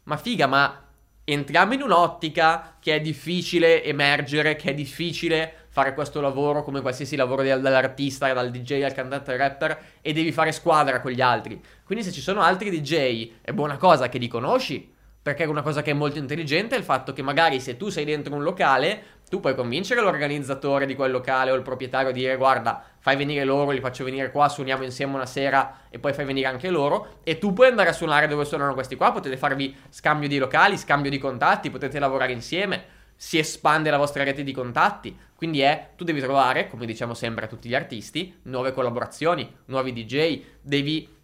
[0.05, 0.83] Ma figa, ma
[1.23, 7.15] entriamo in un'ottica che è difficile emergere, che è difficile fare questo lavoro come qualsiasi
[7.15, 11.61] lavoro dall'artista, dal DJ al cantante al rapper e devi fare squadra con gli altri.
[11.83, 14.95] Quindi se ci sono altri DJ è buona cosa che li conosci
[15.27, 18.05] Perché una cosa che è molto intelligente è il fatto che magari se tu sei
[18.05, 22.37] dentro un locale, tu puoi convincere l'organizzatore di quel locale o il proprietario a dire
[22.37, 26.23] guarda, fai venire loro, li faccio venire qua, suoniamo insieme una sera e poi fai
[26.23, 29.75] venire anche loro e tu puoi andare a suonare dove suonano questi qua, potete farvi
[29.89, 32.85] scambio di locali, scambio di contatti, potete lavorare insieme,
[33.17, 37.45] si espande la vostra rete di contatti, quindi è, tu devi trovare, come diciamo sempre
[37.45, 41.15] a tutti gli artisti, nuove collaborazioni, nuovi DJ, devi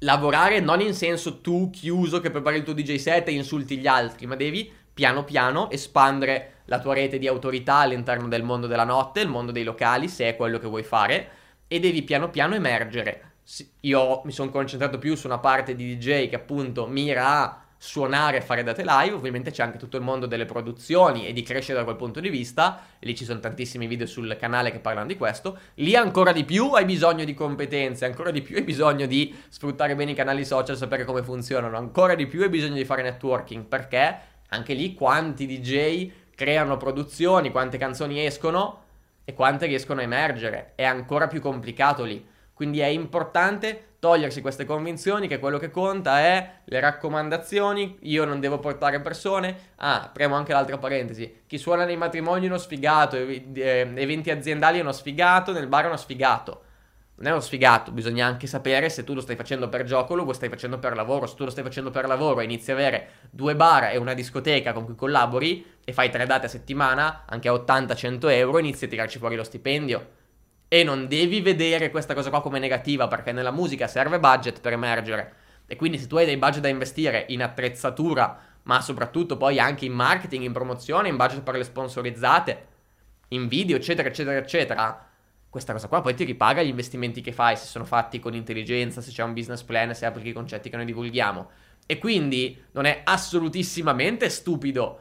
[0.00, 3.88] lavorare non in senso tu chiuso che prepari il tuo DJ set e insulti gli
[3.88, 8.84] altri, ma devi piano piano espandere la tua rete di autorità all'interno del mondo della
[8.84, 11.30] notte, il mondo dei locali, se è quello che vuoi fare,
[11.66, 13.32] e devi piano piano emergere.
[13.80, 18.38] Io mi sono concentrato più su una parte di DJ che appunto mira a suonare
[18.38, 21.78] e fare date live, ovviamente c'è anche tutto il mondo delle produzioni e di crescere
[21.78, 25.16] da quel punto di vista, lì ci sono tantissimi video sul canale che parlano di
[25.16, 29.34] questo, lì ancora di più hai bisogno di competenze, ancora di più hai bisogno di
[29.48, 33.02] sfruttare bene i canali social, sapere come funzionano, ancora di più hai bisogno di fare
[33.02, 38.84] networking, perché anche lì quanti DJ creano produzioni, quante canzoni escono
[39.24, 42.36] e quante riescono a emergere, è ancora più complicato lì.
[42.58, 48.40] Quindi è importante togliersi queste convinzioni che quello che conta è le raccomandazioni, io non
[48.40, 49.74] devo portare persone.
[49.76, 51.42] Ah, apriamo anche l'altra parentesi.
[51.46, 55.84] Chi suona nei matrimoni è uno sfigato, eh, eventi aziendali è uno sfigato, nel bar
[55.84, 56.62] è uno sfigato.
[57.18, 60.16] Non è uno sfigato, bisogna anche sapere se tu lo stai facendo per gioco o
[60.16, 61.26] lo stai facendo per lavoro.
[61.26, 64.14] Se tu lo stai facendo per lavoro e inizi a avere due bar e una
[64.14, 68.86] discoteca con cui collabori e fai tre date a settimana, anche a 80-100 euro, inizi
[68.86, 70.16] a tirarci fuori lo stipendio
[70.68, 74.74] e non devi vedere questa cosa qua come negativa perché nella musica serve budget per
[74.74, 75.32] emergere.
[75.66, 79.86] E quindi se tu hai dei budget da investire in attrezzatura, ma soprattutto poi anche
[79.86, 82.66] in marketing, in promozione, in budget per le sponsorizzate,
[83.28, 85.06] in video, eccetera, eccetera, eccetera,
[85.50, 89.00] questa cosa qua poi ti ripaga gli investimenti che fai, se sono fatti con intelligenza,
[89.00, 91.50] se c'è un business plan, se applichi i concetti che noi divulghiamo.
[91.86, 95.00] E quindi non è assolutissimamente stupido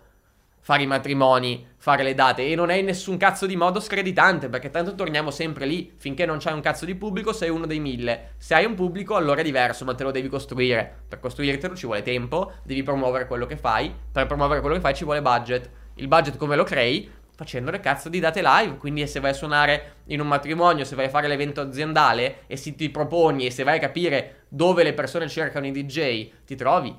[0.68, 2.46] fare i matrimoni, fare le date.
[2.46, 6.26] E non è in nessun cazzo di modo screditante perché tanto torniamo sempre lì, finché
[6.26, 9.40] non c'hai un cazzo di pubblico sei uno dei mille, se hai un pubblico allora
[9.40, 13.46] è diverso ma te lo devi costruire, per costruirtelo ci vuole tempo, devi promuovere quello
[13.46, 17.10] che fai, per promuovere quello che fai ci vuole budget, il budget come lo crei?
[17.34, 20.96] Facendo le cazzo di date live, quindi se vai a suonare in un matrimonio, se
[20.96, 24.84] vai a fare l'evento aziendale e se ti proponi e se vai a capire dove
[24.84, 26.94] le persone cercano i DJ, ti trovi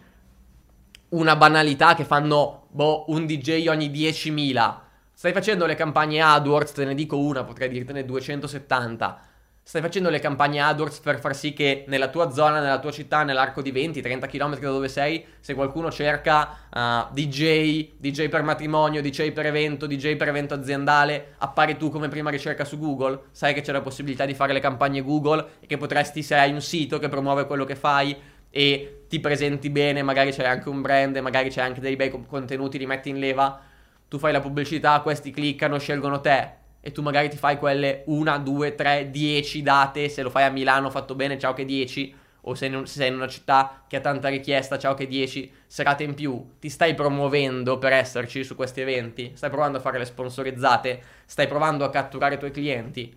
[1.10, 4.74] una banalità che fanno boh, un DJ ogni 10.000.
[5.12, 9.22] Stai facendo le campagne AdWords, te ne dico una, potrei dirtene 270.
[9.68, 13.22] Stai facendo le campagne AdWords per far sì che nella tua zona, nella tua città,
[13.22, 19.02] nell'arco di 20-30 km da dove sei, se qualcuno cerca uh, DJ, DJ per matrimonio,
[19.02, 23.24] DJ per evento, DJ per evento aziendale, appari tu come prima ricerca su Google.
[23.32, 26.50] Sai che c'è la possibilità di fare le campagne Google e che potresti, se hai
[26.50, 28.16] un sito che promuove quello che fai,
[28.58, 32.76] e ti presenti bene, magari c'è anche un brand, magari c'è anche dei bei contenuti,
[32.76, 33.60] li metti in leva,
[34.08, 38.38] tu fai la pubblicità, questi cliccano, scelgono te e tu magari ti fai quelle 1,
[38.40, 42.54] 2, 3, 10 date, se lo fai a Milano fatto bene, ciao che 10, o
[42.56, 46.02] se, non, se sei in una città che ha tanta richiesta, ciao che 10 serate
[46.02, 50.04] in più, ti stai promuovendo per esserci su questi eventi, stai provando a fare le
[50.04, 53.16] sponsorizzate, stai provando a catturare i tuoi clienti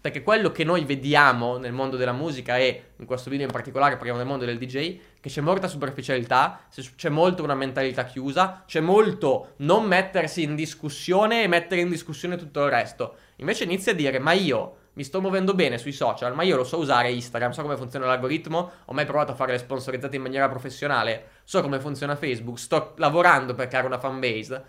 [0.00, 3.96] perché quello che noi vediamo nel mondo della musica e in questo video in particolare
[3.96, 6.62] parliamo del mondo del DJ, che c'è molta superficialità,
[6.96, 12.36] c'è molto una mentalità chiusa, c'è molto non mettersi in discussione e mettere in discussione
[12.36, 13.16] tutto il resto.
[13.36, 16.64] Invece inizia a dire, ma io mi sto muovendo bene sui social, ma io lo
[16.64, 20.22] so usare Instagram, so come funziona l'algoritmo, ho mai provato a fare le sponsorizzate in
[20.22, 24.64] maniera professionale, so come funziona Facebook, sto lavorando per creare una fanbase.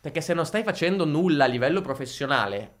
[0.00, 2.77] Perché se non stai facendo nulla a livello professionale,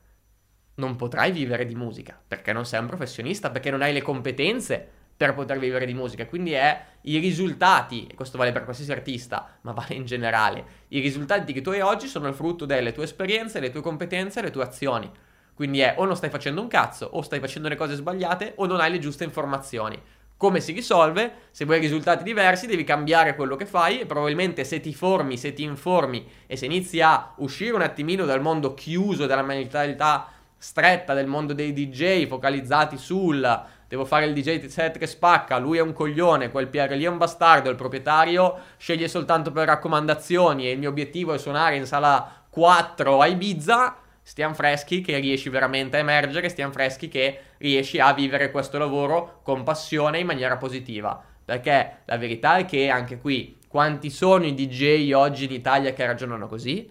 [0.78, 4.88] non potrai vivere di musica, perché non sei un professionista, perché non hai le competenze
[5.16, 6.26] per poter vivere di musica.
[6.26, 11.00] Quindi è i risultati, e questo vale per qualsiasi artista, ma vale in generale, i
[11.00, 14.50] risultati che tu hai oggi sono il frutto delle tue esperienze, le tue competenze le
[14.50, 15.10] tue azioni.
[15.54, 18.66] Quindi è o non stai facendo un cazzo, o stai facendo le cose sbagliate, o
[18.66, 20.00] non hai le giuste informazioni.
[20.36, 21.48] Come si risolve?
[21.50, 25.52] Se vuoi risultati diversi devi cambiare quello che fai e probabilmente se ti formi, se
[25.52, 30.28] ti informi e se inizi a uscire un attimino dal mondo chiuso, dalla mentalità
[30.58, 35.78] stretta del mondo dei DJ focalizzati sul devo fare il DJ set che spacca, lui
[35.78, 40.66] è un coglione, quel PR lì è un bastardo, il proprietario sceglie soltanto per raccomandazioni
[40.66, 45.48] e il mio obiettivo è suonare in sala 4 a Ibiza, stiamo freschi che riesci
[45.48, 50.58] veramente a emergere, stiamo freschi che riesci a vivere questo lavoro con passione in maniera
[50.58, 51.22] positiva.
[51.42, 56.04] Perché la verità è che anche qui, quanti sono i DJ oggi in Italia che
[56.04, 56.90] ragionano così?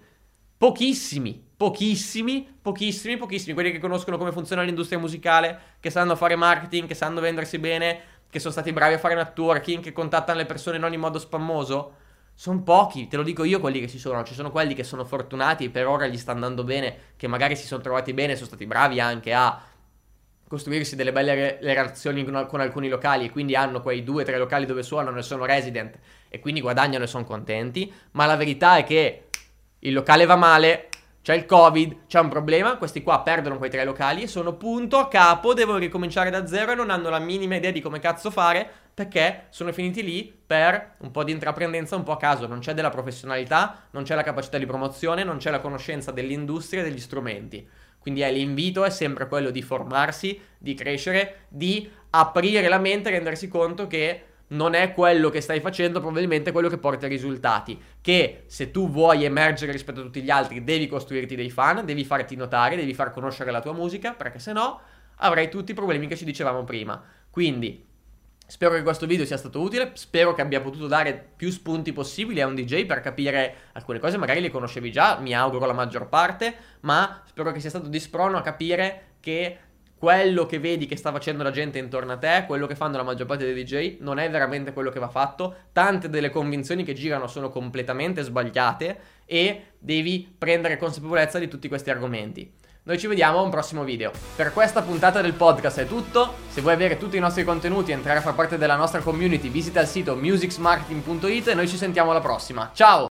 [0.58, 6.88] Pochissimi, pochissimi, pochissimi, pochissimi, quelli che conoscono come funziona l'industria musicale, che sanno fare marketing,
[6.88, 10.78] che sanno vendersi bene, che sono stati bravi a fare networking, che contattano le persone
[10.78, 11.96] non in modo spammoso?
[12.36, 14.24] Sono pochi, te lo dico io quelli che ci sono.
[14.24, 17.56] Ci sono quelli che sono fortunati e per ora gli sta andando bene, che magari
[17.56, 19.60] si sono trovati bene, sono stati bravi anche a
[20.48, 24.26] costruirsi delle belle re- relazioni con, con, alcuni locali e quindi hanno quei due o
[24.26, 25.98] tre locali dove suonano e sono resident
[26.30, 27.92] e quindi guadagnano e sono contenti.
[28.12, 29.24] Ma la verità è che
[29.80, 30.90] il locale va male,
[31.28, 35.10] c'è il covid, c'è un problema, questi qua perdono quei tre locali sono punto a
[35.10, 38.66] capo, devono ricominciare da zero e non hanno la minima idea di come cazzo fare
[38.94, 42.74] perché sono finiti lì per un po' di intraprendenza un po' a caso, non c'è
[42.74, 47.02] della professionalità, non c'è la capacità di promozione, non c'è la conoscenza dell'industria e degli
[47.02, 47.68] strumenti.
[48.00, 53.12] Quindi eh, l'invito è sempre quello di formarsi, di crescere, di aprire la mente e
[53.12, 57.82] rendersi conto che non è quello che stai facendo, probabilmente quello che porta ai risultati.
[58.02, 62.06] Che se tu vuoi emergere rispetto a tutti gli altri, devi costruirti dei fan, devi
[62.06, 64.80] farti notare, devi far conoscere la tua musica, perché se no
[65.18, 67.02] avrai tutti i problemi che ci dicevamo prima.
[67.30, 67.86] Quindi
[68.50, 72.40] Spero che questo video sia stato utile, spero che abbia potuto dare più spunti possibili
[72.40, 76.08] a un DJ per capire alcune cose, magari le conoscevi già, mi auguro la maggior
[76.08, 79.58] parte, ma spero che sia stato di sprono a capire che
[79.98, 83.04] quello che vedi che sta facendo la gente intorno a te, quello che fanno la
[83.04, 85.56] maggior parte dei DJ, non è veramente quello che va fatto.
[85.72, 91.90] Tante delle convinzioni che girano sono completamente sbagliate e devi prendere consapevolezza di tutti questi
[91.90, 92.52] argomenti.
[92.84, 94.12] Noi ci vediamo a un prossimo video.
[94.36, 96.36] Per questa puntata del podcast è tutto.
[96.48, 99.50] Se vuoi avere tutti i nostri contenuti e entrare a far parte della nostra community,
[99.50, 102.72] visita il sito musicsmarketing.it e noi ci sentiamo alla prossima.
[102.74, 103.17] Ciao!